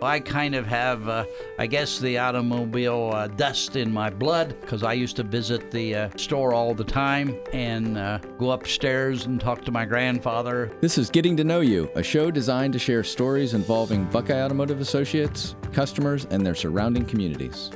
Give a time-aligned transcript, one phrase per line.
[0.00, 1.24] I kind of have, uh,
[1.58, 5.94] I guess, the automobile uh, dust in my blood because I used to visit the
[5.94, 10.70] uh, store all the time and uh, go upstairs and talk to my grandfather.
[10.80, 14.80] This is Getting to Know You, a show designed to share stories involving Buckeye Automotive
[14.80, 17.72] Associates, customers, and their surrounding communities.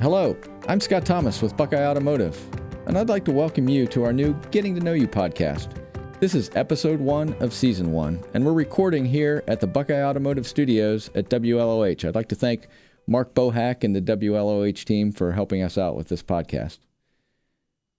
[0.00, 0.36] Hello,
[0.68, 2.40] I'm Scott Thomas with Buckeye Automotive,
[2.86, 5.87] and I'd like to welcome you to our new Getting to Know You podcast.
[6.20, 10.48] This is episode one of season one, and we're recording here at the Buckeye Automotive
[10.48, 12.04] Studios at WLOH.
[12.04, 12.66] I'd like to thank
[13.06, 16.78] Mark Bohack and the WLOH team for helping us out with this podcast.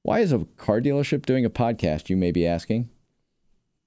[0.04, 2.90] Why is a car dealership doing a podcast, you may be asking?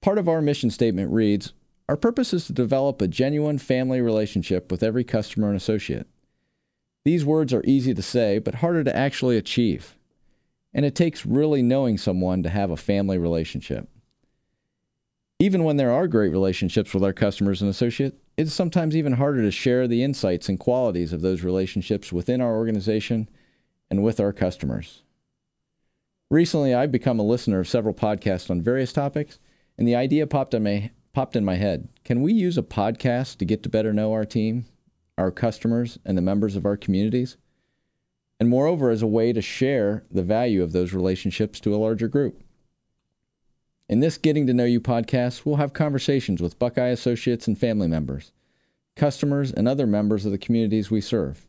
[0.01, 1.53] Part of our mission statement reads
[1.87, 6.07] Our purpose is to develop a genuine family relationship with every customer and associate.
[7.05, 9.95] These words are easy to say, but harder to actually achieve.
[10.73, 13.89] And it takes really knowing someone to have a family relationship.
[15.43, 19.41] Even when there are great relationships with our customers and associates, it's sometimes even harder
[19.41, 23.27] to share the insights and qualities of those relationships within our organization
[23.91, 25.03] and with our customers.
[26.31, 29.37] Recently, I've become a listener of several podcasts on various topics,
[29.77, 33.35] and the idea popped in my, popped in my head can we use a podcast
[33.39, 34.63] to get to better know our team,
[35.17, 37.35] our customers, and the members of our communities?
[38.39, 42.07] And moreover, as a way to share the value of those relationships to a larger
[42.07, 42.41] group.
[43.89, 47.87] In this Getting to Know You podcast, we'll have conversations with Buckeye associates and family
[47.87, 48.31] members,
[48.95, 51.45] customers, and other members of the communities we serve.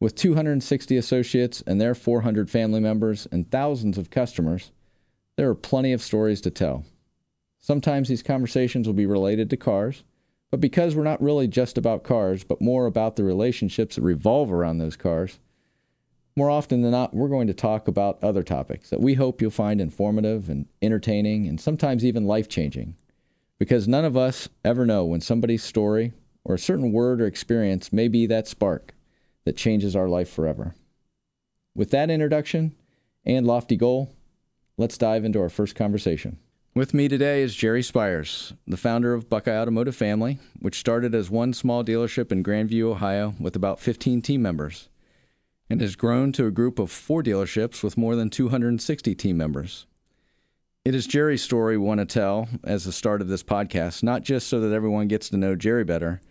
[0.00, 4.72] With 260 associates and their 400 family members and thousands of customers,
[5.36, 6.86] there are plenty of stories to tell.
[7.60, 10.04] Sometimes these conversations will be related to cars,
[10.50, 14.50] but because we're not really just about cars, but more about the relationships that revolve
[14.50, 15.38] around those cars,
[16.38, 19.50] more often than not, we're going to talk about other topics that we hope you'll
[19.50, 22.94] find informative and entertaining and sometimes even life changing.
[23.58, 26.12] Because none of us ever know when somebody's story
[26.44, 28.94] or a certain word or experience may be that spark
[29.44, 30.76] that changes our life forever.
[31.74, 32.76] With that introduction
[33.26, 34.14] and lofty goal,
[34.76, 36.38] let's dive into our first conversation.
[36.72, 41.30] With me today is Jerry Spires, the founder of Buckeye Automotive Family, which started as
[41.30, 44.88] one small dealership in Grandview, Ohio, with about 15 team members
[45.70, 49.86] and has grown to a group of four dealerships with more than 260 team members.
[50.84, 54.22] It is Jerry's story we want to tell as the start of this podcast, not
[54.22, 56.22] just so that everyone gets to know Jerry better,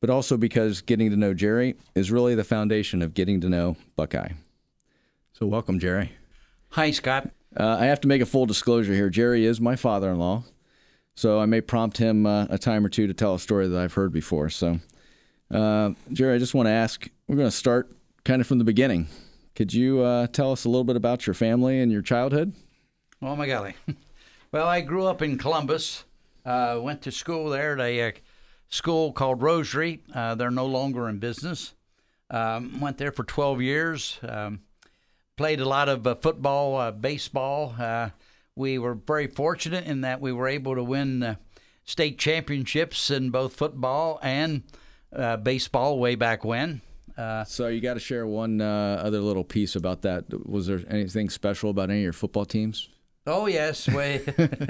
[0.00, 3.76] but also because getting to know Jerry is really the foundation of getting to know
[3.96, 4.32] Buckeye.
[5.32, 6.12] So, welcome, Jerry.
[6.70, 7.30] Hi, Scott.
[7.58, 9.08] Uh, I have to make a full disclosure here.
[9.08, 10.44] Jerry is my father in law,
[11.14, 13.80] so I may prompt him uh, a time or two to tell a story that
[13.80, 14.50] I've heard before.
[14.50, 14.80] So,
[15.50, 17.95] uh, Jerry, I just want to ask we're going to start
[18.26, 19.06] kind of from the beginning.
[19.54, 22.52] Could you uh, tell us a little bit about your family and your childhood?
[23.22, 23.74] Oh, my golly.
[24.52, 26.04] well, I grew up in Columbus,
[26.44, 28.12] uh, went to school there at a, uh,
[28.68, 30.02] school called Rosary.
[30.12, 31.72] Uh, they're no longer in business.
[32.28, 34.18] Um, went there for 12 years.
[34.28, 34.60] Um,
[35.36, 37.76] played a lot of uh, football, uh, baseball.
[38.56, 41.36] we were very fortunate in that we were able to win
[41.84, 44.64] state championships in both football and
[45.44, 46.80] baseball way back when.
[47.16, 50.24] Uh, so you got to share one uh, other little piece about that.
[50.46, 52.88] Was there anything special about any of your football teams?
[53.26, 54.20] Oh yes, we,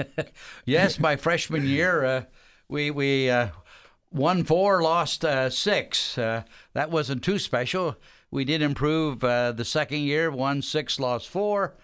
[0.65, 0.99] yes.
[0.99, 2.23] My freshman year, uh,
[2.69, 3.49] we we uh,
[4.11, 6.17] won four, lost uh, six.
[6.17, 6.43] Uh,
[6.73, 7.97] that wasn't too special.
[8.31, 11.75] We did improve the second year, won six, lost four.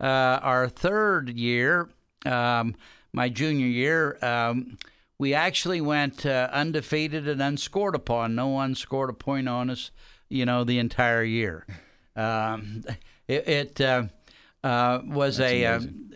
[0.00, 1.88] our third year,
[2.24, 2.74] um,
[3.12, 4.18] my junior year.
[4.20, 4.78] Um,
[5.18, 8.34] we actually went uh, undefeated and unscored upon.
[8.34, 9.90] No one scored a point on us,
[10.28, 11.66] you know, the entire year.
[12.18, 12.82] Um,
[13.28, 14.04] it, it uh,
[14.64, 16.12] uh, was a, um,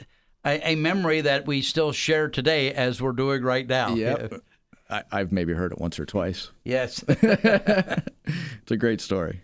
[0.47, 3.95] a, a memory that we still share today, as we're doing right now.
[3.95, 4.29] Yeah.
[4.89, 6.53] I, I've maybe heard it once or twice.
[6.65, 7.05] Yes.
[7.07, 9.43] it's a great story.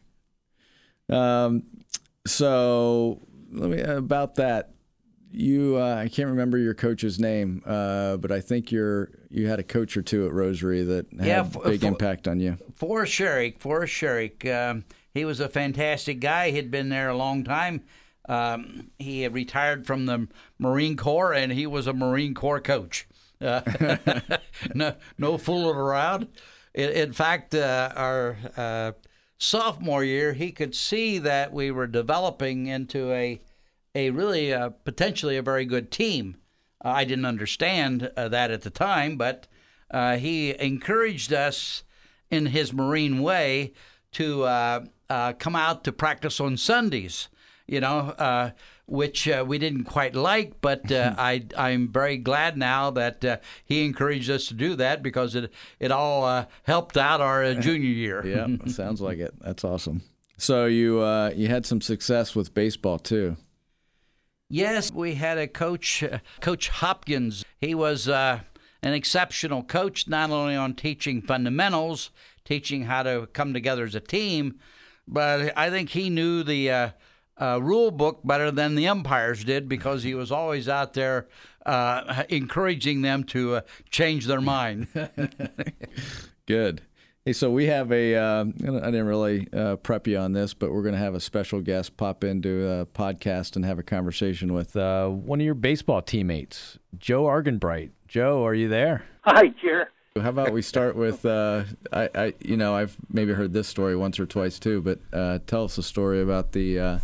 [1.11, 1.65] Um,
[2.27, 3.21] so
[3.53, 4.76] let me about that
[5.37, 9.59] you uh, I can't remember your coach's name, uh, but I think you're you had
[9.59, 12.57] a coach or two at Rosary that had yeah, a big for, impact on you.
[12.75, 16.51] Forrest Sherrick, Forrest Sherrick, um, he was a fantastic guy.
[16.51, 17.83] He'd been there a long time.
[18.29, 20.27] Um, he had retired from the
[20.59, 23.07] Marine Corps, and he was a Marine Corps coach.
[23.41, 23.61] Uh,
[24.75, 26.29] no, no fooling around.
[26.75, 28.93] In, in fact, uh, our uh,
[29.39, 33.41] sophomore year, he could see that we were developing into a
[33.97, 36.37] a really uh, potentially a very good team.
[36.85, 39.47] Uh, I didn't understand uh, that at the time, but
[39.91, 41.83] uh, he encouraged us
[42.31, 43.73] in his Marine way
[44.13, 47.29] to uh, uh, come out to practice on Sundays.
[47.67, 48.51] you know, uh,
[48.87, 53.37] which uh, we didn't quite like, but uh, I, I'm very glad now that uh,
[53.65, 55.51] he encouraged us to do that because it,
[55.81, 58.25] it all uh, helped out our uh, junior year.
[58.25, 59.35] yeah, sounds like it.
[59.41, 60.03] That's awesome.
[60.39, 63.37] So you uh, you had some success with baseball too.
[64.49, 67.45] Yes, we had a coach, uh, Coach Hopkins.
[67.61, 68.41] He was uh,
[68.83, 72.11] an exceptional coach, not only on teaching fundamentals,
[72.45, 74.61] teaching how to come together as a team,
[75.09, 76.91] but I think he knew the uh,
[77.41, 81.27] uh, rule book better than the umpires did because he was always out there
[81.65, 83.61] uh, encouraging them to uh,
[83.91, 84.87] change their mind.
[86.47, 86.83] Good.
[87.27, 88.15] Hey, so we have a.
[88.15, 91.21] Uh, I didn't really uh, prep you on this, but we're going to have a
[91.21, 95.57] special guest pop into a podcast and have a conversation with uh, one of your
[95.57, 97.91] baseball teammates, Joe Argenbright.
[98.07, 99.07] Joe, are you there?
[99.23, 99.91] Hi, Jer.
[100.15, 101.27] How about we start with?
[101.27, 105.01] Uh, I, I, you know, I've maybe heard this story once or twice too, but
[105.13, 106.99] uh, tell us a story about the uh,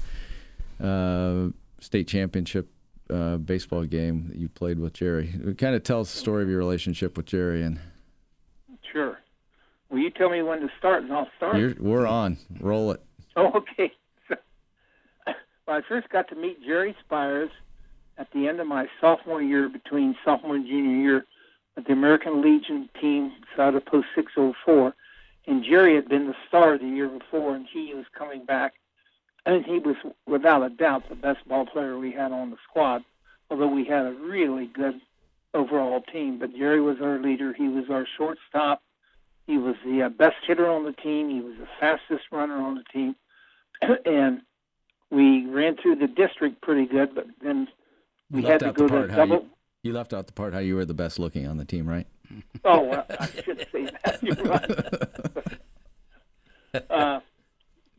[0.81, 1.49] uh,
[1.81, 2.71] state championship
[3.11, 5.35] uh, baseball game that you played with Jerry.
[5.59, 7.81] Kind of tell us the story of your relationship with Jerry and.
[9.93, 11.59] Will you tell me when to start, and I'll start?
[11.59, 12.39] You're, we're on.
[12.61, 13.03] Roll it.
[13.37, 13.93] Oh, okay.
[14.27, 14.37] So,
[15.67, 17.51] well, I first got to meet Jerry Spires
[18.17, 21.27] at the end of my sophomore year, between sophomore and junior year,
[21.77, 24.95] at the American Legion team out of Post 604.
[25.47, 28.73] And Jerry had been the star the year before, and he was coming back.
[29.45, 29.97] And he was,
[30.27, 33.03] without a doubt, the best ball player we had on the squad,
[33.51, 35.01] although we had a really good
[35.53, 36.39] overall team.
[36.39, 37.53] But Jerry was our leader.
[37.53, 38.81] He was our shortstop
[39.53, 41.29] he was the uh, best hitter on the team.
[41.29, 43.15] He was the fastest runner on the team,
[44.07, 44.41] and
[45.11, 47.15] we ran through the district pretty good.
[47.15, 47.69] But then
[48.31, 49.37] we had to go to double.
[49.37, 49.51] You,
[49.83, 52.07] you, left out the part how you were the best looking on the team, right?
[52.65, 54.23] Oh, well, I should say that.
[54.23, 54.71] You're right.
[56.91, 57.21] uh,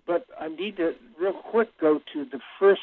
[0.07, 2.81] but I need to real quick go to the first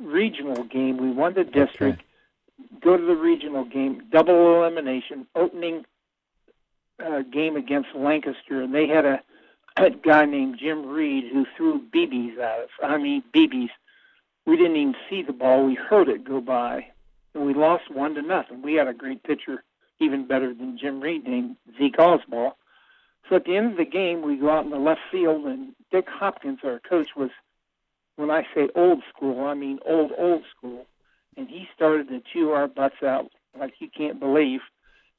[0.00, 0.96] regional game.
[0.96, 2.00] We won the district.
[2.00, 2.80] Okay.
[2.80, 5.84] Go to the regional game, double elimination, opening
[7.04, 9.20] uh, game against Lancaster, and they had a,
[9.76, 12.70] a guy named Jim Reed who threw BBs at us.
[12.82, 13.70] I mean, BBs.
[14.46, 16.86] We didn't even see the ball; we heard it go by,
[17.34, 18.62] and we lost one to nothing.
[18.62, 19.62] We had a great pitcher,
[20.00, 22.52] even better than Jim Reed, named Zeke Osball.
[23.28, 25.72] So at the end of the game, we go out in the left field, and
[25.92, 27.30] Dick Hopkins, our coach, was,
[28.16, 30.86] when I say old school, I mean old, old school.
[31.36, 34.60] And he started to chew our butts out like you can't believe.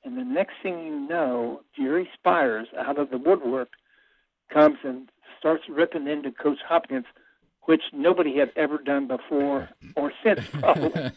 [0.03, 3.69] And the next thing you know, Jerry Spires out of the woodwork
[4.49, 5.09] comes and
[5.39, 7.05] starts ripping into Coach Hopkins,
[7.63, 11.11] which nobody had ever done before or since, probably.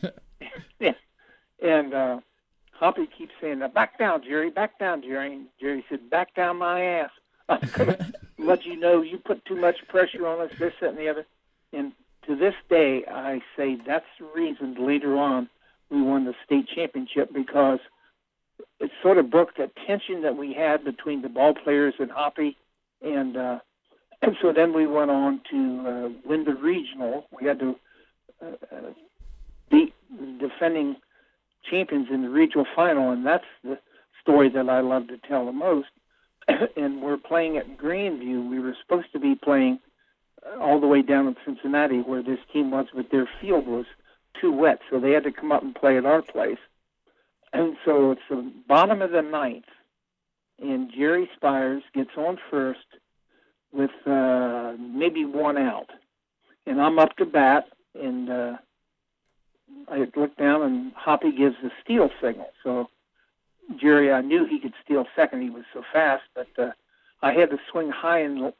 [1.63, 2.21] and uh,
[2.73, 4.51] Hoppy keeps saying, "Back down, Jerry.
[4.51, 7.11] Back down, Jerry." And Jerry said, "Back down my ass.
[7.49, 10.53] I'm gonna let you know you put too much pressure on us.
[10.59, 11.27] This, that, and the other."
[11.73, 11.93] And
[12.27, 15.49] to this day, I say that's the reason later on
[15.91, 17.81] we won the state championship because
[18.81, 22.56] it sort of broke the tension that we had between the ball players and Hoppy,
[23.03, 23.59] and uh,
[24.23, 27.26] and so then we went on to uh, win the regional.
[27.38, 27.76] We had to
[28.43, 28.91] uh,
[29.71, 29.94] beat
[30.38, 30.97] defending
[31.71, 33.79] champions in the regional final, and that's the
[34.21, 35.88] story that I love to tell the most.
[36.77, 38.49] and we're playing at Grandview.
[38.49, 39.79] We were supposed to be playing
[40.59, 43.87] all the way down in Cincinnati, where this team was, but their field was
[44.41, 46.59] too wet, so they had to come up and play at our place.
[47.55, 49.65] And so it's the bottom of the ninth,
[50.61, 52.81] and Jerry Spires gets on first
[53.73, 55.91] with uh, maybe one out.
[56.67, 58.56] And I'm up to bat, and uh,
[59.89, 62.51] I look down, and Hoppy gives the steal signal.
[62.65, 62.89] So
[63.81, 65.43] Jerry, I knew he could steal second.
[65.43, 66.70] He was so fast, but uh,
[67.23, 68.53] I had to swing high and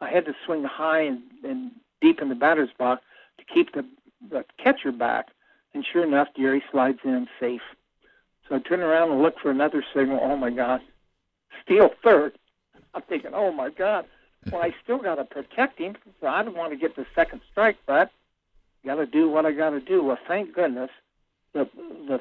[0.00, 3.02] I had to swing high and, and deep in the batter's box
[3.38, 3.84] to keep the,
[4.30, 5.28] the catcher back.
[5.74, 7.60] And sure enough, Jerry slides in safe.
[8.50, 10.18] So I turn around and look for another signal.
[10.20, 10.82] Oh my God,
[11.64, 12.36] steal third.
[12.92, 14.04] I'm thinking, oh my God.
[14.50, 15.96] Well, I still got to protect him.
[16.20, 18.10] So I don't want to get the second strike, but
[18.84, 20.02] got to do what I got to do.
[20.02, 20.90] Well, thank goodness
[21.52, 21.68] the
[22.06, 22.20] the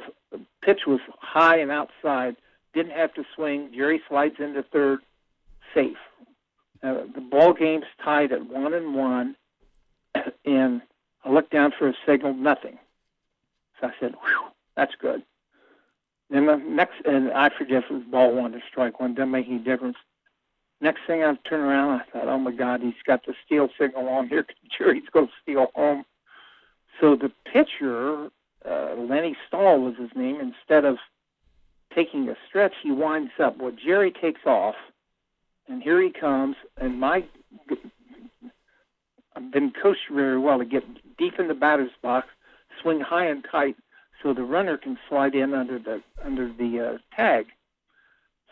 [0.62, 2.36] pitch was high and outside.
[2.74, 3.72] Didn't have to swing.
[3.74, 5.00] Jerry slides into third,
[5.74, 5.98] safe.
[6.84, 9.36] Uh, the ball game's tied at one and one,
[10.46, 10.82] and
[11.26, 12.78] I looked down for a signal, nothing.
[13.82, 15.24] So I said, "Whew, that's good."
[16.30, 19.32] Then the next, and I forget if it was ball one or strike one, doesn't
[19.32, 19.98] make any difference.
[20.82, 24.08] Next thing I turn around, I thought, oh my God, he's got the steal signal
[24.08, 24.46] on here.
[24.78, 26.06] Jerry's going to steal home.
[27.02, 28.30] So the pitcher,
[28.70, 30.98] uh, Lenny Stahl was his name, instead of
[31.94, 33.58] taking a stretch, he winds up.
[33.58, 34.76] Well, Jerry takes off,
[35.68, 37.26] and here he comes, and my
[39.36, 40.84] I've been coached very well to get
[41.18, 42.28] deep in the batter's box,
[42.82, 43.76] swing high and tight,
[44.22, 47.48] so the runner can slide in under the under the uh, tag.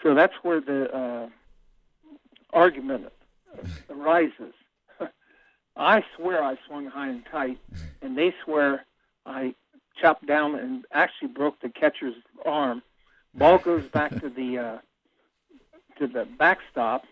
[0.01, 1.29] So that's where the uh,
[2.53, 3.12] argument
[3.89, 4.53] arises.
[5.75, 7.59] I swear I swung high and tight,
[8.01, 8.86] and they swear
[9.25, 9.55] I
[10.00, 12.81] chopped down and actually broke the catcher's arm.
[13.33, 14.77] Ball goes back to the uh,
[16.00, 17.05] to the backstop.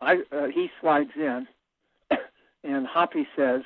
[0.00, 1.46] I uh, he slides in,
[2.64, 3.62] and Hoppy says,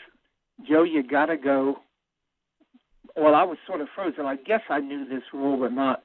[0.67, 1.81] "Joe, you got to go."
[3.17, 4.27] Well, I was sort of frozen.
[4.27, 6.03] I guess I knew this rule, but not.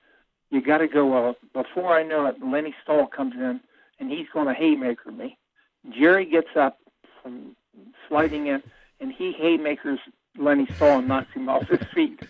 [0.49, 1.29] You got to go.
[1.29, 3.59] Uh, before I know it, Lenny Stahl comes in,
[3.99, 5.37] and he's going to haymaker me.
[5.89, 6.79] Jerry gets up
[7.21, 7.55] from
[8.07, 8.61] sliding in,
[8.99, 9.99] and he haymakers
[10.37, 12.21] Lenny Stahl and knocks him off his feet.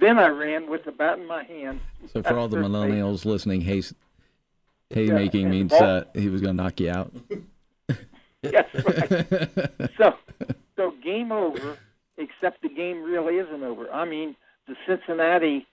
[0.00, 1.80] Then I ran with the bat in my hand.
[2.12, 3.82] So for all the That's millennials listening, hay
[4.90, 7.12] haymaking and means ball- uh, he was going to knock you out.
[8.42, 9.90] Yes, right.
[9.98, 10.14] so,
[10.76, 11.76] so game over.
[12.18, 13.92] Except the game really isn't over.
[13.92, 15.66] I mean, the Cincinnati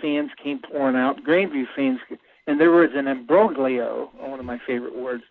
[0.00, 1.98] fans came pouring out, Grandview fans,
[2.46, 5.24] and there was an imbroglio, one of my favorite words,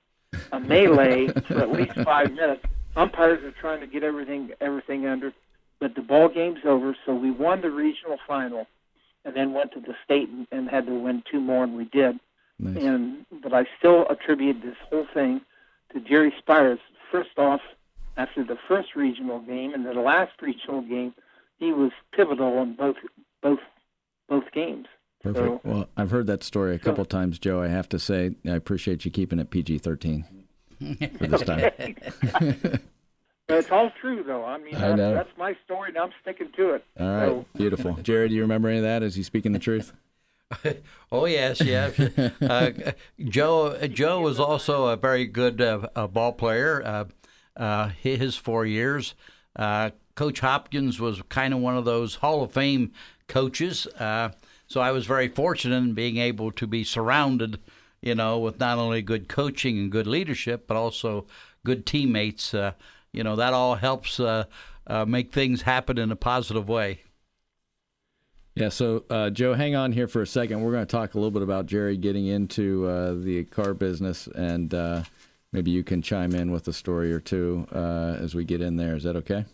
[0.52, 2.64] a melee for at least five minutes.
[2.96, 5.32] Umpires are trying to get everything everything under,
[5.80, 6.96] but the ball game's over.
[7.06, 8.68] So we won the regional final,
[9.24, 11.86] and then went to the state and, and had to win two more, and we
[11.86, 12.20] did.
[12.60, 12.84] Nice.
[12.84, 15.42] And but I still attribute this whole thing
[15.94, 16.80] to Jerry Spires.
[17.12, 17.62] First off,
[18.18, 21.14] after the first regional game and the last regional game,
[21.60, 22.98] he was pivotal in both
[23.42, 23.60] both
[24.28, 24.88] both games.
[25.24, 25.46] Perfect.
[25.46, 27.62] So- well, I've heard that story a couple times, Joe.
[27.62, 30.26] I have to say, I appreciate you keeping it PG 13
[31.18, 31.72] for this time.
[33.48, 34.44] But it's all true, though.
[34.44, 35.14] I mean, I that's, know.
[35.14, 36.84] that's my story, and I'm sticking to it.
[37.00, 37.28] All right.
[37.28, 37.94] So, Beautiful.
[38.04, 38.30] Jared.
[38.30, 39.04] do you remember any of that?
[39.04, 39.94] Is he speaking the truth?
[41.12, 42.00] Oh yes, yes.
[42.42, 42.72] uh,
[43.20, 46.82] Joe Joe was also a very good uh, uh, ball player.
[46.86, 47.06] Uh,
[47.58, 49.16] uh, his four years,
[49.56, 52.92] uh, Coach Hopkins was kind of one of those Hall of Fame
[53.28, 53.86] coaches.
[54.00, 54.30] Uh,
[54.68, 57.60] so I was very fortunate in being able to be surrounded,
[58.02, 61.28] you know, with not only good coaching and good leadership, but also
[61.64, 62.54] good teammates.
[62.54, 62.72] Uh,
[63.14, 64.46] you know, that all helps uh,
[64.88, 67.02] uh, make things happen in a positive way.
[68.56, 70.62] Yeah, so uh, Joe, hang on here for a second.
[70.62, 74.28] We're going to talk a little bit about Jerry getting into uh, the car business,
[74.28, 75.04] and uh,
[75.52, 78.78] maybe you can chime in with a story or two uh, as we get in
[78.78, 78.96] there.
[78.96, 79.46] Is that okay?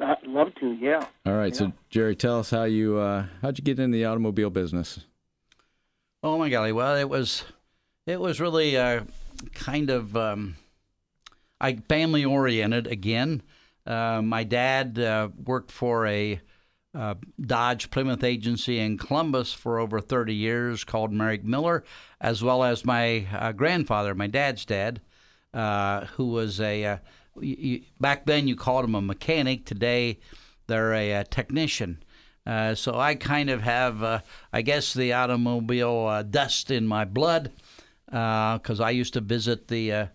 [0.00, 1.06] I'd love to, yeah.
[1.24, 1.54] All right.
[1.56, 5.00] So Jerry, tell us how you uh, how'd you get into the automobile business?
[6.22, 6.72] Oh my golly!
[6.72, 7.44] Well, it was,
[8.06, 9.04] it was really uh,
[9.54, 10.56] kind of um,
[11.60, 13.42] I family oriented again.
[13.86, 16.40] Uh, my dad uh, worked for a
[16.96, 21.84] uh, Dodge Plymouth agency in Columbus for over 30 years, called Merrick Miller,
[22.20, 25.00] as well as my uh, grandfather, my dad's dad,
[25.52, 26.96] uh, who was a uh,
[27.34, 29.64] y- y- back then you called him a mechanic.
[29.66, 30.18] Today,
[30.66, 32.02] they're a, uh technician.
[32.74, 34.22] So I kind of have,
[34.52, 37.50] I guess, the automobile dust in my blood
[38.06, 40.10] because I used to visit the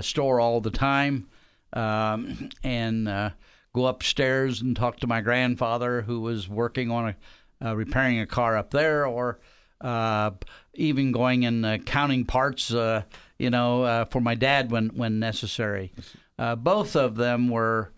[0.00, 1.28] store all the time
[1.72, 3.30] um, and uh,
[3.76, 7.16] go upstairs and talk to my grandfather who was working on a
[7.64, 9.38] uh, repairing a car up there, or
[9.80, 10.30] uh,
[10.74, 13.02] even going and uh, counting parts, uh,
[13.38, 15.92] you know, uh, for my dad when when necessary.
[16.38, 17.92] Uh, both of them were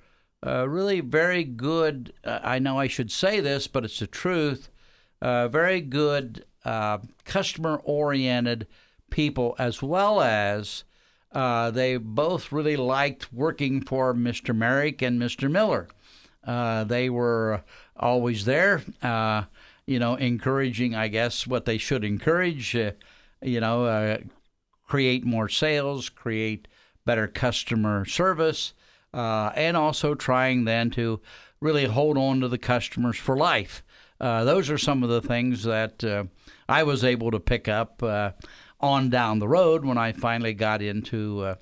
[0.46, 2.12] uh, really very good.
[2.24, 4.70] Uh, I know I should say this, but it's the truth.
[5.20, 8.66] Uh, very good uh, customer oriented
[9.10, 10.84] people, as well as
[11.32, 14.54] uh, they both really liked working for Mr.
[14.54, 15.50] Merrick and Mr.
[15.50, 15.88] Miller.
[16.46, 17.62] Uh, they were
[17.96, 19.42] always there, uh,
[19.86, 22.92] you know, encouraging, I guess, what they should encourage, uh,
[23.42, 24.18] you know, uh,
[24.86, 26.66] create more sales, create
[27.04, 28.72] better customer service,
[29.12, 31.20] uh, and also trying then to
[31.60, 33.82] really hold on to the customers for life.
[34.20, 36.28] Those are some of the things that
[36.68, 38.02] I was able to pick up
[38.80, 41.54] on down the road when I finally got into, uh,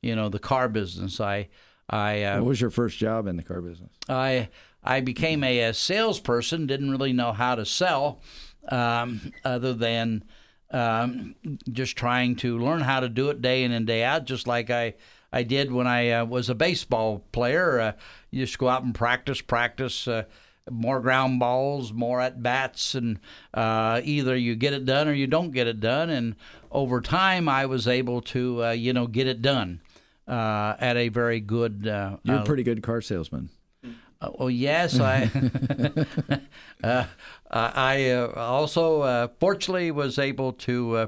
[0.00, 1.20] you know, the car business.
[1.20, 1.48] I,
[1.88, 3.90] I, uh, What was your first job in the car business?
[4.08, 4.48] I
[4.82, 6.66] I became a, a salesperson.
[6.66, 8.20] Didn't really know how to sell,
[8.68, 10.24] um, other than
[10.70, 11.34] um,
[11.70, 14.70] just trying to learn how to do it day in and day out, just like
[14.70, 14.94] I
[15.32, 17.80] I did when I uh, was a baseball player.
[17.80, 17.92] Uh,
[18.30, 20.08] you just go out and practice, practice.
[20.08, 20.24] Uh,
[20.70, 23.18] more ground balls, more at bats, and
[23.54, 26.10] uh, either you get it done or you don't get it done.
[26.10, 26.36] And
[26.70, 29.80] over time, I was able to, uh, you know, get it done
[30.28, 31.86] uh, at a very good.
[31.86, 33.50] Uh, You're uh, a pretty good car salesman.
[34.20, 35.30] uh, well, yes, I.
[36.84, 37.04] uh,
[37.50, 41.06] I uh, also uh, fortunately was able to, uh,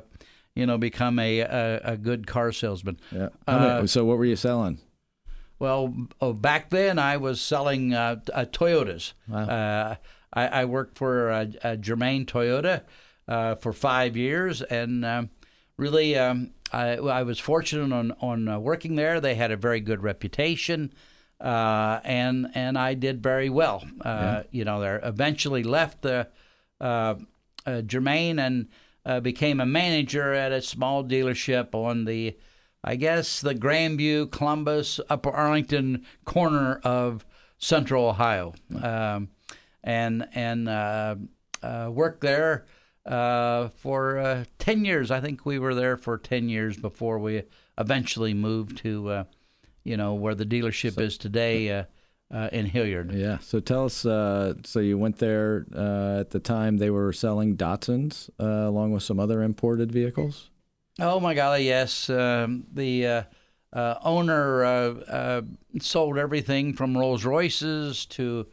[0.55, 2.99] you know, become a, a a good car salesman.
[3.11, 3.29] Yeah.
[3.47, 4.79] Many- Uh, so what were you selling?
[5.59, 9.13] well, oh, back then I was selling uh, uh, Toyotas.
[9.33, 9.95] Uh,
[10.33, 12.83] I, I, worked for uh, Germain Toyota
[13.29, 15.31] uh, for five years, and um,
[15.83, 19.21] really, um, I, I, was fortunate on on uh, working there.
[19.21, 20.93] They had a very good reputation,
[21.41, 23.85] and and I did very well.
[24.05, 24.45] Yeah.
[24.51, 26.29] You know, they eventually left the
[27.87, 28.69] Germain and
[29.23, 32.37] became a manager at a small dealership on the
[32.85, 37.25] I guess the Grandview, Columbus, Upper Arlington corner of
[37.59, 39.29] Central Ohio, um,
[39.85, 41.15] and and uh,
[41.63, 42.67] uh, worked there
[43.07, 45.11] uh, for uh, ten years.
[45.11, 47.43] I think we were there for ten years before we
[47.79, 49.25] eventually moved to, uh,
[49.85, 51.71] you know, where the dealership so, is today.
[51.71, 51.85] Uh,
[52.51, 53.13] in Hilliard.
[53.13, 53.37] Yeah.
[53.41, 53.97] So tell us.
[53.97, 55.67] so you went there
[56.19, 60.49] at the time they were selling Datsuns along with some other imported vehicles.
[60.99, 62.11] Oh my golly, yes.
[62.11, 63.23] Um, the uh,
[63.73, 65.43] uh, owner uh, uh,
[65.81, 68.47] sold everything from Rolls Royces to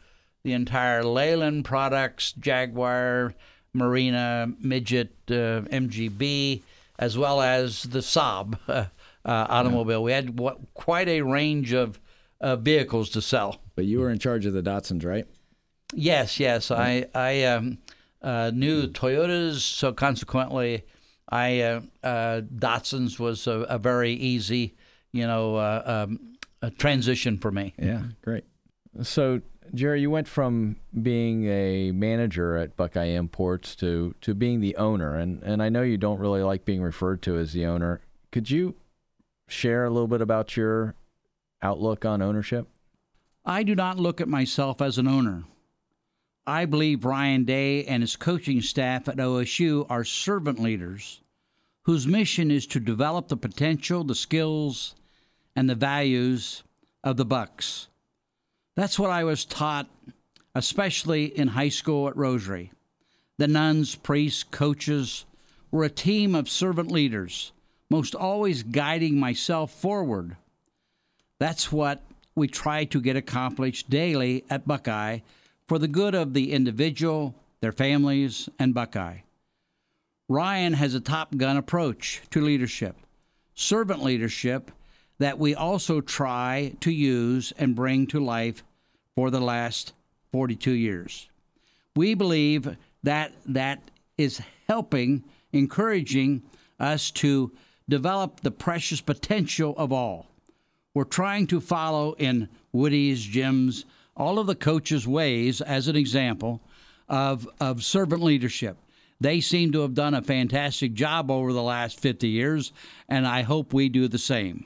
[0.43, 3.33] the entire Leyland products, Jaguar,
[3.73, 6.61] Marina, Midget, uh, MGB,
[6.97, 8.85] as well as the Saab uh,
[9.25, 9.99] automobile.
[10.09, 10.21] Yeah.
[10.21, 11.99] We had quite a range of
[12.41, 13.61] vehicles to sell.
[13.75, 15.25] But you were in charge of the Datsuns, right?
[15.93, 16.71] Yes, yes.
[16.71, 17.77] I I um,
[18.23, 20.83] knew Toyotas, so consequently
[21.31, 24.75] I uh, uh, Datsun's was a, a, very easy,
[25.11, 26.37] you know, uh, um,
[26.77, 27.73] transition for me.
[27.77, 28.45] Yeah, great.
[29.03, 29.41] So,
[29.73, 35.15] Jerry, you went from being a manager at Buckeye Imports to to being the owner,
[35.15, 38.01] and and I know you don't really like being referred to as the owner.
[38.31, 38.75] Could you
[39.47, 40.95] share a little bit about your
[41.61, 42.67] outlook on ownership?
[43.45, 45.43] I do not look at myself as an owner.
[46.47, 51.21] I believe Ryan Day and his coaching staff at OSU are servant leaders
[51.83, 54.95] whose mission is to develop the potential, the skills,
[55.55, 56.63] and the values
[57.03, 57.88] of the Bucks.
[58.75, 59.87] That's what I was taught,
[60.55, 62.71] especially in high school at Rosary.
[63.37, 65.25] The nuns, priests, coaches
[65.71, 67.51] were a team of servant leaders,
[67.89, 70.35] most always guiding myself forward.
[71.39, 72.03] That's what
[72.35, 75.19] we try to get accomplished daily at Buckeye
[75.67, 79.19] for the good of the individual, their families, and Buckeye.
[80.27, 82.95] Ryan has a top gun approach to leadership,
[83.55, 84.71] servant leadership
[85.19, 88.63] that we also try to use and bring to life
[89.15, 89.93] for the last
[90.31, 91.29] 42 years.
[91.95, 96.43] We believe that that is helping, encouraging
[96.79, 97.51] us to
[97.87, 100.27] develop the precious potential of all.
[100.93, 106.61] We're trying to follow in Woody's, Jim's, all of the coaches' ways as an example
[107.07, 108.77] of, of servant leadership.
[109.21, 112.71] They seem to have done a fantastic job over the last 50 years,
[113.07, 114.65] and I hope we do the same.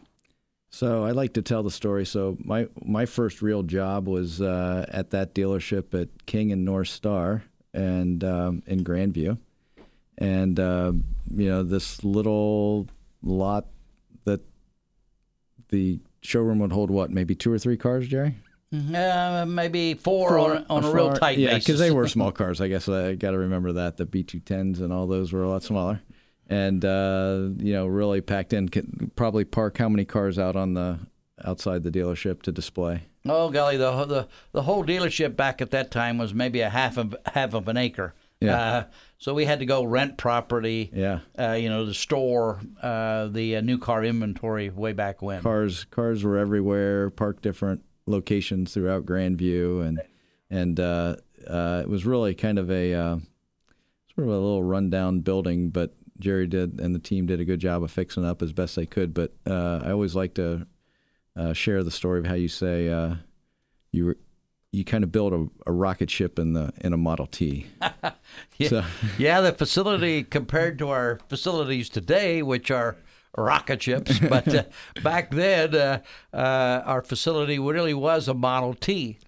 [0.73, 2.03] So I like to tell the story.
[2.03, 6.87] So my my first real job was uh, at that dealership at King and North
[6.87, 7.43] Star,
[7.75, 9.37] and um, in Grandview,
[10.17, 10.93] and uh,
[11.29, 12.87] you know this little
[13.21, 13.67] lot
[14.23, 14.41] that
[15.69, 18.33] the showroom would hold what maybe two or three cars, Jerry.
[18.73, 18.95] Mm-hmm.
[18.95, 22.59] Uh, maybe four, four on, on a real tight yeah, because they were small cars.
[22.61, 25.61] I guess I got to remember that the B210s and all those were a lot
[25.61, 26.01] smaller,
[26.53, 28.69] and uh, you know really packed in.
[29.15, 30.99] Probably park how many cars out on the
[31.43, 33.03] outside the dealership to display?
[33.27, 36.97] Oh golly, the the the whole dealership back at that time was maybe a half
[36.97, 38.13] of half of an acre.
[38.39, 38.57] Yeah.
[38.57, 38.83] Uh,
[39.17, 40.91] so we had to go rent property.
[40.93, 41.19] Yeah.
[41.39, 45.41] Uh, you know, to store uh, the uh, new car inventory way back when.
[45.41, 50.01] Cars cars were everywhere, parked different locations throughout Grandview, and
[50.51, 51.15] and uh,
[51.47, 53.17] uh, it was really kind of a uh,
[54.13, 57.59] sort of a little rundown building, but Jerry did and the team did a good
[57.59, 59.13] job of fixing up as best they could.
[59.13, 60.67] But uh, I always like to
[61.35, 63.15] uh, share the story of how you say uh,
[63.91, 64.17] you were
[64.73, 67.67] you kind of build a, a, rocket ship in the in a Model T.
[68.57, 68.83] yeah, so.
[69.19, 72.97] yeah, the facility compared to our facilities today, which are
[73.37, 74.19] rocket ships.
[74.29, 74.63] But uh,
[75.03, 75.99] back then, uh,
[76.33, 79.19] uh, our facility really was a Model T.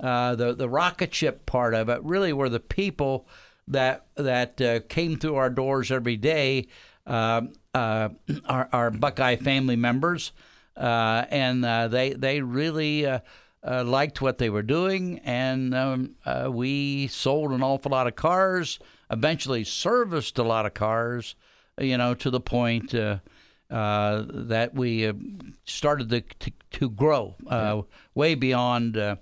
[0.00, 3.28] Uh, the the rocket ship part of it really were the people
[3.68, 6.66] that that uh, came through our doors every day.
[7.06, 8.10] Um, uh,
[8.46, 10.32] our, our Buckeye family members,
[10.76, 13.06] and they they really.
[13.64, 16.16] liked what they were doing, and um,
[16.50, 18.80] we sold an awful lot of cars.
[19.08, 21.36] Eventually, serviced a lot of cars,
[21.78, 22.92] you know, to the point
[23.72, 25.14] uh, that we uh,
[25.64, 27.82] started to, to, to grow uh, yeah.
[28.14, 29.16] way beyond, uh,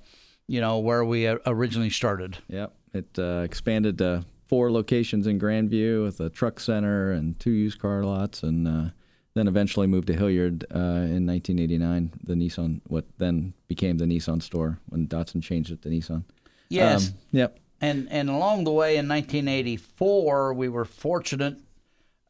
[0.48, 2.38] you know, where we originally started.
[2.48, 7.80] Yep, it expanded to four locations in Grandview with a truck center and two used
[7.80, 8.92] car lots, and then
[9.34, 12.12] then eventually moved to Hilliard uh, in 1989.
[12.24, 16.24] The Nissan, what then became the Nissan store when Datsun changed it to Nissan.
[16.68, 17.08] Yes.
[17.08, 17.58] Um, yep.
[17.80, 21.56] And and along the way in 1984, we were fortunate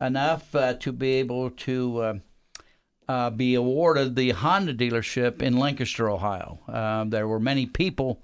[0.01, 2.14] enough uh, to be able to uh,
[3.09, 6.61] uh, be awarded the Honda dealership in Lancaster, Ohio.
[6.68, 8.23] Uh, there were many people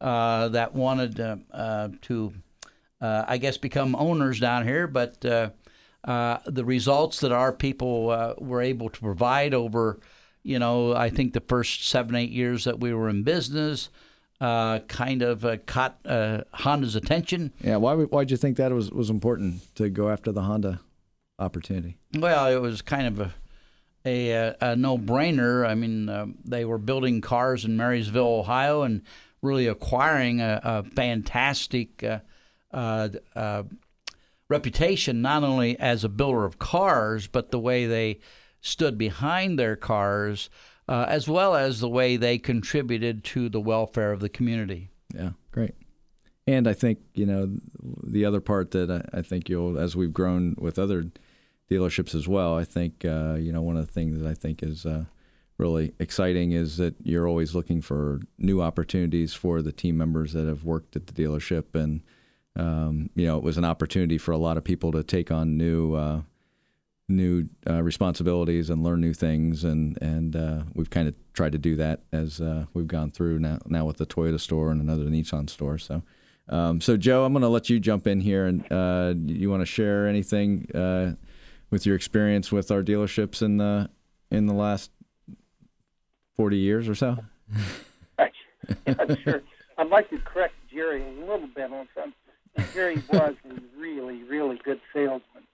[0.00, 2.32] uh, that wanted uh, uh, to,
[3.00, 5.50] uh, I guess, become owners down here, but uh,
[6.04, 10.00] uh, the results that our people uh, were able to provide over,
[10.42, 13.88] you know, I think the first seven, eight years that we were in business.
[14.40, 17.52] Uh, kind of uh, caught uh, Honda's attention.
[17.60, 17.74] Yeah.
[17.78, 20.78] Why why'd you think that was was important to go after the Honda
[21.40, 21.98] opportunity?
[22.16, 23.34] Well, it was kind of a
[24.06, 25.66] a, a no-brainer.
[25.68, 29.02] I mean, uh, they were building cars in Marysville, Ohio, and
[29.42, 32.18] really acquiring a, a fantastic uh,
[32.72, 33.62] uh, uh,
[34.48, 38.18] reputation, not only as a builder of cars, but the way they
[38.60, 40.50] stood behind their cars,
[40.88, 44.90] uh, as well as the way they contributed to the welfare of the community.
[45.14, 45.74] Yeah, great.
[46.46, 47.56] And I think you know
[48.02, 51.10] the other part that I, I think you'll, as we've grown with other
[51.70, 52.56] dealerships as well.
[52.56, 55.04] I think uh, you know one of the things that I think is uh,
[55.58, 60.46] really exciting is that you're always looking for new opportunities for the team members that
[60.46, 62.02] have worked at the dealership, and
[62.56, 65.56] um, you know it was an opportunity for a lot of people to take on
[65.56, 65.94] new.
[65.94, 66.22] Uh,
[67.08, 71.58] new uh, responsibilities and learn new things and and uh, we've kind of tried to
[71.58, 75.04] do that as uh, we've gone through now now with the Toyota store and another
[75.04, 76.02] Nissan store so
[76.50, 79.62] um, so Joe I'm going to let you jump in here and uh, you want
[79.62, 81.14] to share anything uh,
[81.70, 83.88] with your experience with our dealerships in the
[84.30, 84.90] in the last
[86.38, 87.18] 40 years or so
[88.86, 89.42] yeah, sure.
[89.76, 92.12] I'd like to correct Jerry a little bit on something.
[92.74, 95.44] Jerry was a really, really good salesman,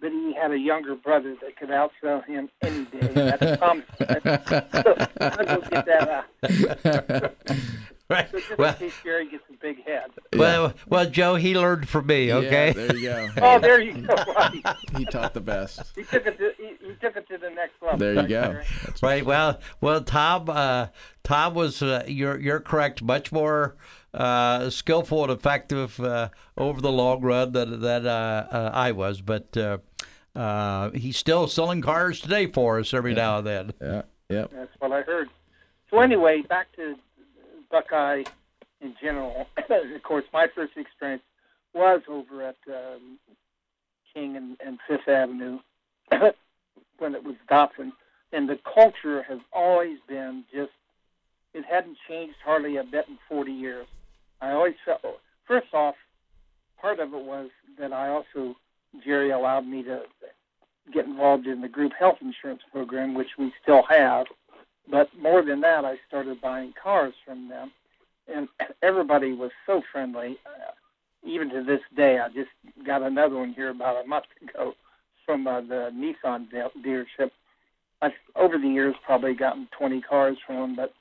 [0.00, 3.12] but he had a younger brother that could outsell him any day.
[3.14, 3.82] That's Tom.
[3.98, 6.26] so, I'll go get that
[6.84, 7.34] out.
[8.10, 8.28] Right.
[8.30, 10.10] So Well, in case Jerry gets a big head.
[10.36, 12.30] well, well, Joe, he learned from me.
[12.34, 12.74] Okay.
[12.76, 14.14] Yeah, there you go Oh, there you go.
[14.14, 14.62] Right.
[14.98, 17.80] he taught the best He took it to he, he took it to the next
[17.80, 17.98] level.
[17.98, 18.64] there you right, go Jerry?
[19.02, 19.24] Right.
[19.24, 20.88] Well, well, Tom, uh,
[21.22, 23.02] Tom was uh, you're you're correct.
[23.02, 23.74] Much more
[24.12, 29.22] uh, skillful and effective uh, over the long run than than uh, uh, I was,
[29.22, 29.78] but uh,
[30.36, 33.72] uh, he's still selling cars today for us every now and then.
[33.80, 35.30] yeah yep That's what I heard.
[35.90, 36.96] So anyway, back to
[37.74, 38.22] Buckeye
[38.80, 39.48] in general.
[39.56, 41.24] of course, my first experience
[41.72, 43.18] was over at um,
[44.14, 45.58] King and, and Fifth Avenue
[46.98, 47.92] when it was Dobson,
[48.32, 50.70] and the culture has always been just.
[51.52, 53.86] It hadn't changed hardly a bit in 40 years.
[54.40, 55.02] I always felt.
[55.46, 55.94] First off,
[56.80, 58.56] part of it was that I also
[59.04, 60.02] Jerry allowed me to
[60.92, 64.26] get involved in the group health insurance program, which we still have.
[64.90, 67.72] But more than that, I started buying cars from them,
[68.32, 68.48] and
[68.82, 70.38] everybody was so friendly.
[70.46, 70.72] Uh,
[71.26, 72.50] even to this day, I just
[72.86, 74.74] got another one here about a month ago
[75.24, 77.30] from uh, the Nissan de- dealership.
[78.02, 80.92] I've over the years probably gotten 20 cars from them, but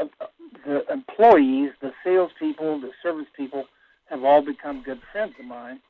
[0.00, 0.26] uh,
[0.66, 3.66] the employees, the salespeople, the service people
[4.06, 5.80] have all become good friends of mine.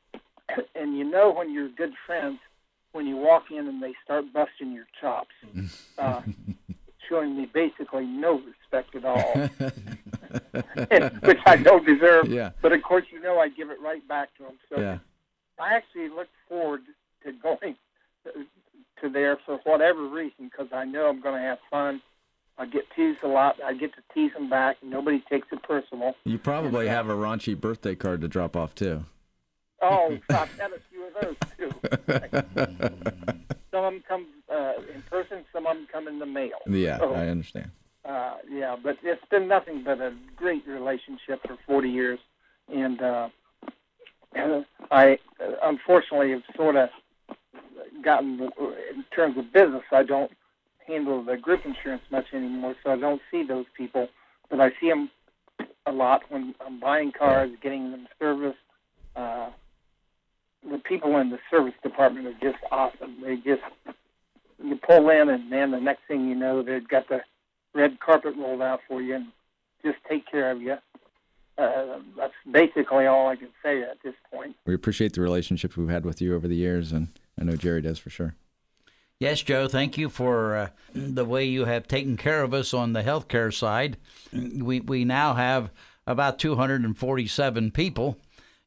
[0.75, 2.39] and you know when you're good friends
[2.93, 5.31] when you walk in and they start busting your chops,
[5.99, 6.23] uh,
[7.11, 9.35] showing me basically no respect at all,
[11.25, 12.29] which I don't deserve.
[12.29, 12.53] Yeah.
[12.63, 14.59] But of course, you know I give it right back to them.
[14.73, 14.99] So yeah
[15.61, 16.81] I actually look forward
[17.25, 17.77] to going
[18.25, 22.01] to there for whatever reason because I know I'm going to have fun.
[22.59, 23.57] I get teased a lot.
[23.63, 24.79] I get to tease them back.
[24.83, 26.15] and Nobody takes it personal.
[26.25, 29.05] You probably uh, have a raunchy birthday card to drop off too.
[29.83, 31.71] Oh, I've had a few of those too.
[33.71, 35.45] some of them come uh, in person.
[35.53, 36.59] Some of them come in the mail.
[36.67, 37.71] Yeah, So, I understand.
[38.05, 42.19] uh, yeah, but it's been nothing but a great relationship for 40 years,
[42.73, 43.29] and uh,
[44.91, 46.89] I uh, unfortunately have sort of
[48.03, 49.83] gotten in terms of business.
[49.93, 50.31] I don't
[50.87, 54.09] handle the group insurance much anymore, so I don't see those people,
[54.49, 55.11] but I see them
[55.87, 58.59] a lot when I'm buying cars, getting them serviced.
[59.17, 59.51] Uh,
[60.69, 63.17] the people in the service department are just awesome.
[63.23, 63.63] They just
[64.63, 67.21] you pull in, and man, the next thing you know, they've got the
[67.75, 69.27] red carpet rolled out for you and
[69.85, 70.77] just take care of you.
[71.59, 74.57] Uh, that's basically all I can say at this point.
[74.65, 77.83] We appreciate the relationship we've had with you over the years, and I know Jerry
[77.83, 78.35] does for sure.
[79.19, 82.95] Yes, Joe, thank you for uh, the way you have taken care of us on
[82.95, 83.99] the healthcare side.
[84.33, 85.71] We we now have
[86.07, 88.17] about 247 people,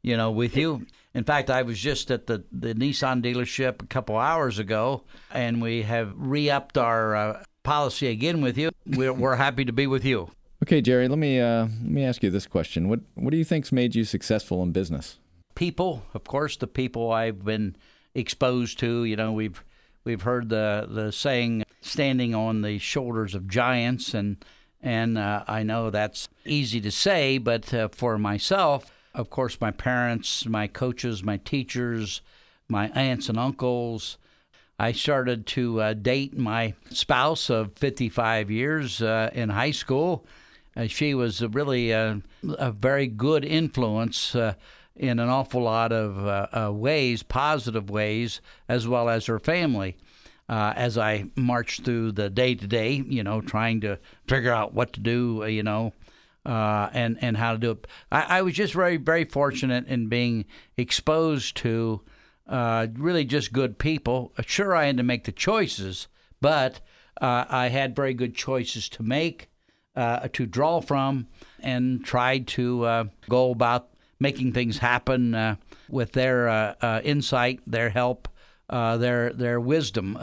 [0.04, 0.86] you know, with you.
[1.16, 5.62] In fact, I was just at the, the Nissan dealership a couple hours ago, and
[5.62, 8.72] we have re upped our uh, policy again with you.
[8.88, 10.32] We're, we're happy to be with you.
[10.64, 12.90] Okay, Jerry, let me uh, let me ask you this question.
[12.90, 15.20] What what do you think's made you successful in business?
[15.56, 17.76] People, of course, the people I've been
[18.16, 19.04] exposed to.
[19.04, 19.64] You know, we've
[20.06, 24.44] we've heard the the saying "standing on the shoulders of giants," and
[24.82, 29.72] and uh, I know that's easy to say, but uh, for myself, of course, my
[29.72, 32.22] parents, my coaches, my teachers,
[32.68, 34.18] my aunts and uncles.
[34.80, 40.26] I started to uh, date my spouse of 55 years uh, in high school.
[40.76, 44.56] Uh, she was really a, a, very good influence uh,
[44.96, 49.96] in an awful lot of uh, uh, ways, positive ways, as well as her family.
[50.50, 54.94] as I marched through the day to day, you know, trying to figure out what
[54.94, 55.94] to do, you know,
[56.46, 57.88] uh, and and how to do it.
[58.12, 60.46] I, I, was just very very fortunate in being
[60.78, 62.02] exposed to
[62.48, 64.34] uh, really just good people.
[64.46, 66.08] Sure, I had to make the choices,
[66.42, 66.82] but
[67.22, 69.50] uh, I had very good choices to make,
[69.96, 71.28] uh, to draw from,
[71.60, 75.56] and tried to uh, go about making things happen uh,
[75.90, 78.28] with their insight, their help.
[78.70, 80.18] their their wisdom.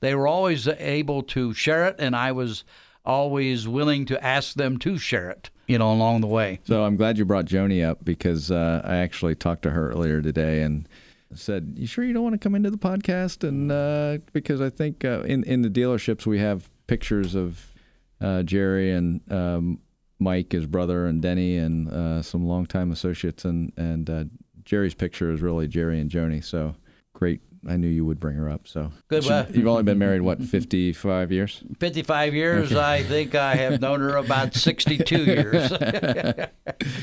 [0.00, 2.64] they were always able to share it, and I was
[3.04, 6.58] always willing to ask them to share it you know, along the way.
[6.64, 10.20] So I'm glad you brought Joni up because uh, I actually talked to her earlier
[10.20, 10.88] today and
[11.34, 14.70] said, "You sure you don't want to come into the podcast?" And uh, because I
[14.70, 17.74] think uh, in in the dealerships we have pictures of
[18.20, 19.80] uh, Jerry and um,
[20.18, 24.24] Mike, his brother, and Denny, and uh, some longtime associates, and and uh,
[24.64, 26.42] Jerry's picture is really Jerry and Joni.
[26.42, 26.76] So
[27.18, 28.68] great I knew you would bring her up.
[28.68, 29.24] So good.
[29.24, 31.62] Well, you've only been married what fifty five years?
[31.78, 32.72] Fifty five years.
[32.72, 32.80] Okay.
[32.80, 35.70] I think I have known her about sixty two years.
[35.70, 36.46] you know?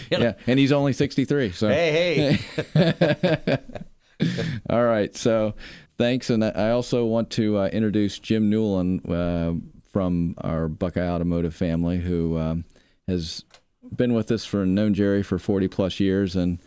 [0.10, 1.52] Yeah, and he's only sixty three.
[1.52, 2.40] So hey,
[2.74, 3.58] hey.
[4.70, 5.16] All right.
[5.16, 5.56] So
[5.98, 9.54] thanks, and I also want to uh, introduce Jim Newland uh,
[9.92, 12.66] from our Buckeye Automotive family, who um,
[13.08, 13.44] has
[13.96, 16.60] been with us for known Jerry for forty plus years, and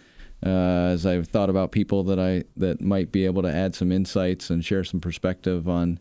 [0.44, 0.48] uh,
[0.92, 4.51] as I've thought about people that I that might be able to add some insights
[4.51, 5.98] and share some perspective on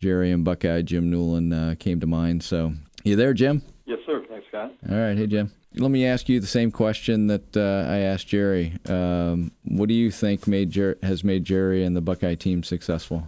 [0.00, 0.82] Jerry and Buckeye.
[0.82, 2.42] Jim Newland uh, came to mind.
[2.42, 2.74] So,
[3.04, 3.62] you there, Jim?
[3.86, 4.24] Yes, sir.
[4.28, 4.72] Thanks, Scott.
[4.90, 5.52] All right, hey Jim.
[5.74, 8.78] Let me ask you the same question that uh, I asked Jerry.
[8.88, 13.26] Um, what do you think made Jer- has made Jerry and the Buckeye team successful?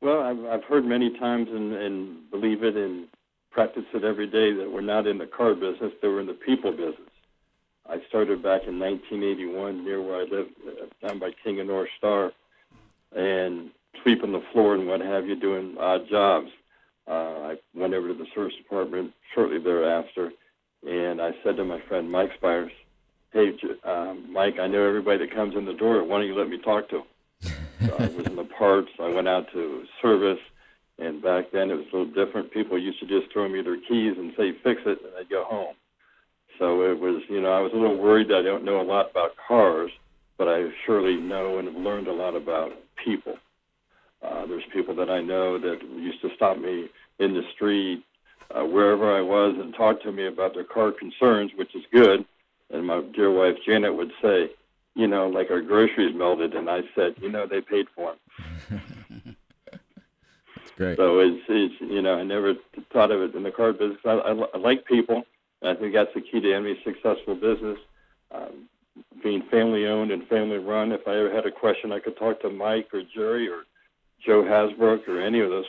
[0.00, 3.08] Well, I've, I've heard many times and, and believe it and
[3.50, 6.34] practice it every day that we're not in the car business; that we're in the
[6.34, 7.10] people business.
[7.88, 11.88] I started back in 1981 near where I lived, uh, down by King and North
[11.96, 12.32] Star,
[13.16, 13.70] and
[14.02, 16.50] sweeping the floor and what have you, doing odd jobs.
[17.06, 20.32] Uh, I went over to the service department shortly thereafter,
[20.86, 22.72] and I said to my friend Mike Spires,
[23.32, 26.04] "Hey, um, Mike, I know everybody that comes in the door.
[26.04, 27.52] Why don't you let me talk to them?"
[27.86, 28.90] so I was in the parts.
[29.00, 30.40] I went out to service,
[30.98, 32.50] and back then it was a little different.
[32.50, 35.44] People used to just throw me their keys and say, "Fix it," and I'd go
[35.44, 35.74] home.
[36.58, 38.82] So it was, you know, I was a little worried that I don't know a
[38.82, 39.90] lot about cars,
[40.36, 43.36] but I surely know and have learned a lot about people.
[44.22, 48.02] Uh, there's people that I know that used to stop me in the street,
[48.50, 52.24] uh, wherever I was, and talk to me about their car concerns, which is good.
[52.70, 54.50] And my dear wife Janet would say,
[54.94, 58.90] you know, like our groceries melted, and I said, you know, they paid for them.
[59.70, 60.96] That's great.
[60.96, 62.54] So it's, it's, you know, I never
[62.92, 63.98] thought of it in the car business.
[64.04, 65.22] I, I, I like people.
[65.62, 67.78] I think that's the key to any successful business.
[68.32, 68.68] Um,
[69.22, 70.92] being family owned and family run.
[70.92, 73.62] If I ever had a question, I could talk to Mike or Jerry or
[74.24, 75.66] Joe Hasbrook or any of those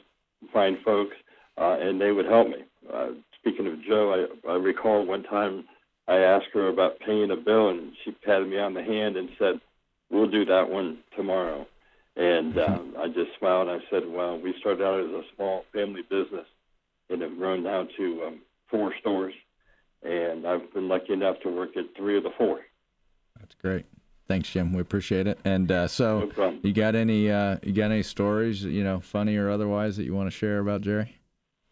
[0.53, 1.15] fine folks,
[1.57, 2.63] uh, and they would help me.
[2.91, 5.65] Uh, speaking of Joe, I, I recall one time
[6.07, 9.29] I asked her about paying a bill, and she patted me on the hand and
[9.37, 9.59] said,
[10.09, 11.67] "We'll do that one tomorrow."
[12.15, 13.67] And um, I just smiled.
[13.67, 16.47] And I said, "Well, we started out as a small family business,
[17.09, 19.33] and have grown now to um, four stores."
[20.03, 22.61] And I've been lucky enough to work at three of the four.
[23.39, 23.85] That's great.
[24.27, 24.73] Thanks, Jim.
[24.73, 25.39] We appreciate it.
[25.43, 29.35] And uh, so, no you got any uh, you got any stories, you know, funny
[29.37, 31.17] or otherwise, that you want to share about Jerry?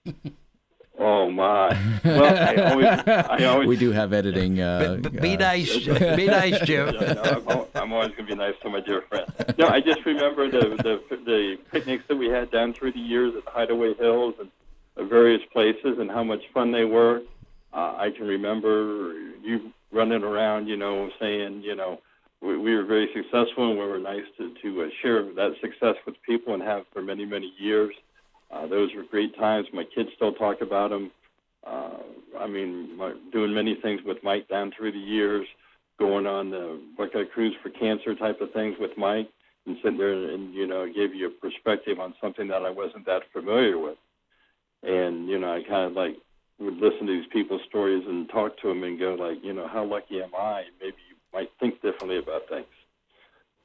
[1.00, 1.78] Oh my!
[2.04, 3.68] Well, I always, I always.
[3.68, 4.60] We do have editing.
[4.60, 5.78] Uh, be, be uh, nice,
[6.16, 6.96] be nice, Jim.
[7.00, 9.32] Yeah, no, I'm, I'm, always going to be nice to my dear friend.
[9.60, 13.36] No, I just remember the, the the picnics that we had down through the years
[13.36, 17.22] at Hideaway Hills and various places, and how much fun they were.
[17.74, 22.00] Uh, I can remember you running around, you know, saying, you know,
[22.42, 25.96] we, we were very successful and we were nice to, to uh, share that success
[26.06, 27.94] with people and have for many, many years.
[28.52, 29.68] Uh, those were great times.
[29.74, 31.12] My kids still talk about them.
[31.66, 32.00] Uh,
[32.40, 35.48] I mean, my, doing many things with Mike down through the years.
[36.00, 39.30] going on the Buckeye Cruise for Cancer type of things with Mike,
[39.66, 43.06] and sitting there and you know gave you a perspective on something that I wasn't
[43.06, 43.98] that familiar with,
[44.84, 46.16] and you know I kind of like
[46.60, 49.68] would listen to these people's stories and talk to them and go like, you know,
[49.68, 50.64] how lucky am I?
[50.80, 52.66] Maybe you might think differently about things.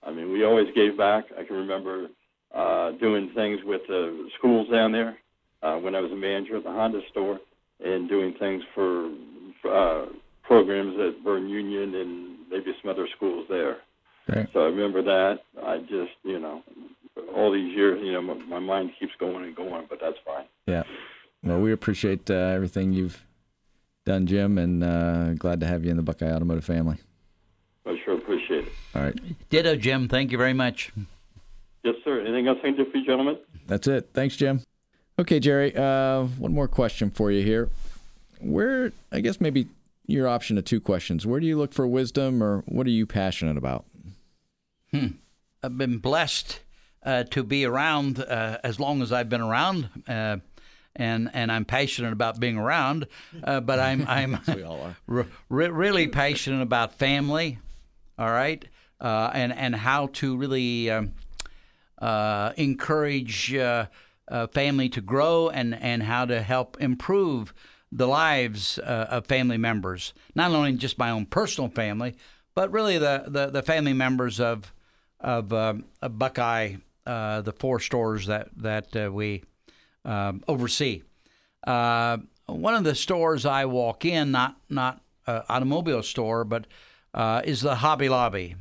[0.02, 1.24] I mean, we always gave back.
[1.38, 2.08] I can remember
[2.54, 5.16] uh, doing things with the schools down there
[5.62, 7.38] uh, when I was a manager at the Honda store
[7.84, 9.10] and doing things for
[9.70, 10.06] uh,
[10.42, 13.78] programs at Berne Union and maybe some other schools there.
[14.28, 14.48] Right.
[14.52, 15.38] So I remember that.
[15.64, 16.62] I just, you know,
[17.34, 20.44] all these years, you know, my, my mind keeps going and going, but that's fine.
[20.66, 20.82] Yeah.
[21.42, 23.24] Well, we appreciate uh, everything you've
[24.06, 26.98] done, Jim, and uh, glad to have you in the Buckeye Automotive family.
[27.84, 28.72] I sure appreciate it.
[28.94, 29.18] All right.
[29.50, 30.08] Ditto, Jim.
[30.08, 30.92] Thank you very much.
[31.82, 32.20] Yes, sir.
[32.20, 33.38] Anything else I can do for you, gentlemen?
[33.66, 34.10] That's it.
[34.14, 34.60] Thanks, Jim.
[35.18, 37.68] Okay, Jerry, uh, one more question for you here.
[38.40, 39.66] Where, I guess maybe
[40.06, 41.26] your option of two questions.
[41.26, 43.84] Where do you look for wisdom or what are you passionate about?
[45.62, 46.60] I've been blessed
[47.02, 50.38] uh, to be around uh, as long as I've been around, uh,
[50.96, 53.06] and and I'm passionate about being around.
[53.42, 54.96] Uh, but I'm I'm We all are.
[55.06, 57.58] re- re- really passionate about family.
[58.18, 58.64] All right,
[59.00, 61.12] uh, and and how to really um,
[61.98, 63.86] uh, encourage uh,
[64.28, 67.54] uh, family to grow and and how to help improve
[67.90, 70.14] the lives uh, of family members.
[70.34, 72.14] Not only just my own personal family,
[72.54, 74.72] but really the the, the family members of
[75.20, 76.74] of, um, of Buckeye,
[77.06, 79.44] uh, the four stores that that uh, we
[80.04, 81.02] um, oversee.
[81.66, 86.66] Uh, one of the stores I walk in, not not automobile store, but
[87.14, 88.56] uh, is the Hobby Lobby.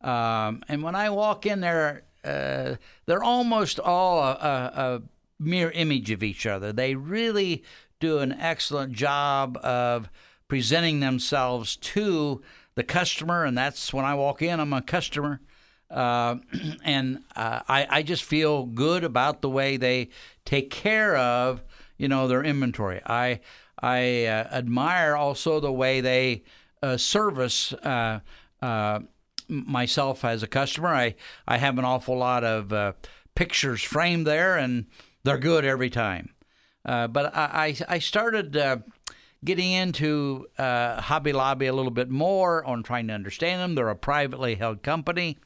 [0.00, 5.02] Um, and when I walk in there, uh, they're almost all a, a, a
[5.38, 6.72] mirror image of each other.
[6.72, 7.64] They really
[7.98, 10.08] do an excellent job of
[10.48, 12.40] presenting themselves to
[12.74, 14.58] the customer, and that's when I walk in.
[14.58, 15.40] I'm a customer.
[15.90, 16.36] Uh,
[16.84, 20.10] and uh, I, I just feel good about the way they
[20.44, 21.62] take care of
[21.98, 23.00] you know their inventory.
[23.04, 23.40] I
[23.78, 26.44] I uh, admire also the way they
[26.82, 28.20] uh, service uh,
[29.48, 30.88] myself as a customer.
[30.88, 31.14] I
[31.46, 32.94] I have an awful lot of
[33.34, 34.86] pictures framed there, and
[35.24, 36.30] they're good every time.
[36.84, 38.84] But I I, I started.
[39.42, 43.74] Getting into uh, Hobby Lobby a little bit more on trying to understand them.
[43.74, 45.38] They're a privately held company.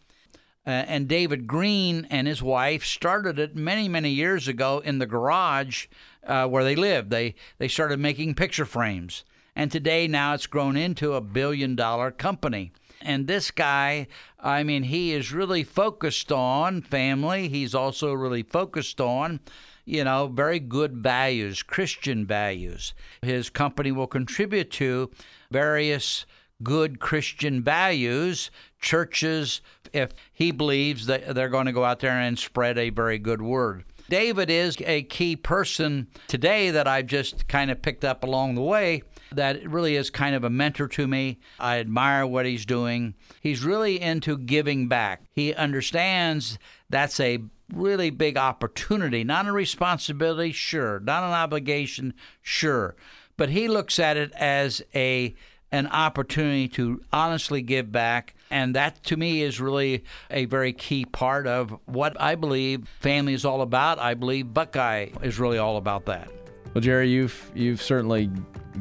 [0.67, 5.07] Uh, and David Green and his wife started it many, many years ago in the
[5.07, 5.87] garage
[6.27, 7.11] uh, where they lived.
[7.11, 9.25] They they started making picture frames,
[9.55, 12.73] and today now it's grown into a billion dollar company.
[13.03, 14.07] And this guy,
[14.41, 17.49] I mean, he is really focused on family.
[17.49, 19.41] He's also really focused on,
[19.85, 22.95] you know, very good values, Christian values.
[23.21, 25.11] His company will contribute to
[25.51, 26.25] various
[26.63, 28.51] good Christian values,
[28.85, 33.19] churches, if he believes that they're going to go out there and spread a very
[33.19, 33.85] good word.
[34.11, 38.61] David is a key person today that I've just kind of picked up along the
[38.61, 41.39] way that really is kind of a mentor to me.
[41.59, 43.15] I admire what he's doing.
[43.41, 45.23] He's really into giving back.
[45.33, 46.59] He understands
[46.91, 47.39] that's a
[47.73, 52.95] really big opportunity, not a responsibility, sure, not an obligation, sure,
[53.39, 55.35] but he looks at it as a
[55.73, 58.35] an opportunity to honestly give back.
[58.51, 63.35] And that to me is really a very key part of what I believe family
[63.35, 63.99] is all about.
[63.99, 66.31] I believe Buckeye is really all about that.
[66.73, 68.31] Well, Jerry, you've you've certainly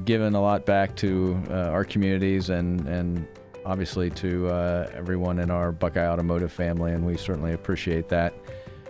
[0.05, 3.27] given a lot back to uh, our communities and and
[3.65, 8.33] obviously to uh, everyone in our Buckeye Automotive family, and we certainly appreciate that.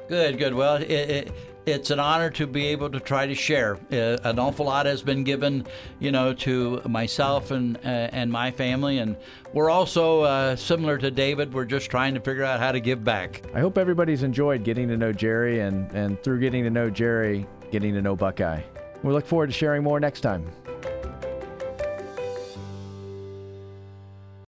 [0.07, 0.53] Good, good.
[0.53, 1.31] Well, it, it,
[1.65, 3.77] it's an honor to be able to try to share.
[3.91, 5.65] Uh, an awful lot has been given,
[5.99, 9.15] you know, to myself and uh, and my family, and
[9.53, 11.53] we're also uh, similar to David.
[11.53, 13.43] We're just trying to figure out how to give back.
[13.53, 17.45] I hope everybody's enjoyed getting to know Jerry, and and through getting to know Jerry,
[17.71, 18.61] getting to know Buckeye.
[19.03, 20.49] We look forward to sharing more next time.